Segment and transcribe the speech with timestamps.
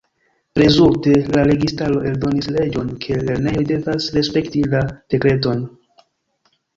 [0.59, 4.81] Rezulte, la registaro eldonis leĝon ke lernejoj devas respekti la
[5.15, 5.63] Dekreton.